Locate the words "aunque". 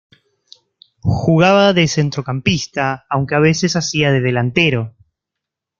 3.07-3.35